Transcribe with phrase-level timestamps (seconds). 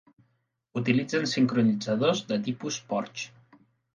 [0.79, 3.61] Utilitzen sincronitzadors de tipus Porsche.